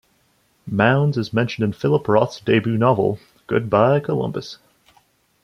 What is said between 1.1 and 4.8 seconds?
is mentioned in Philip Roth's debut novel, "Goodbye, Columbus".